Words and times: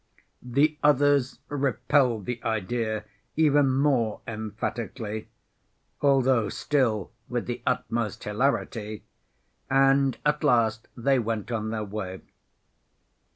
The 0.41 0.79
others 0.81 1.37
repelled 1.47 2.25
the 2.25 2.43
idea 2.43 3.05
even 3.35 3.71
more 3.71 4.21
emphatically, 4.27 5.27
although 6.01 6.49
still 6.49 7.11
with 7.29 7.45
the 7.45 7.61
utmost 7.67 8.23
hilarity, 8.23 9.03
and 9.69 10.17
at 10.25 10.43
last 10.43 10.87
they 10.97 11.19
went 11.19 11.51
on 11.51 11.69
their 11.69 11.83
way. 11.83 12.21